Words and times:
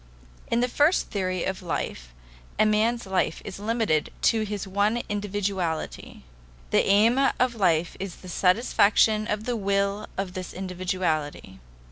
In 0.47 0.61
the 0.61 0.67
first 0.67 1.11
theory 1.11 1.43
of 1.43 1.61
life 1.61 2.11
a 2.57 2.65
man's 2.65 3.05
life 3.05 3.39
is 3.45 3.59
limited 3.59 4.11
to 4.23 4.41
his 4.41 4.67
one 4.67 5.03
individuality; 5.09 6.23
the 6.71 6.83
aim 6.83 7.19
of 7.39 7.53
life 7.53 7.95
is 7.99 8.15
the 8.15 8.27
satisfaction 8.27 9.27
of 9.27 9.43
the 9.43 9.55
will 9.55 10.07
of 10.17 10.33
this 10.33 10.53
individuality. 10.53 11.59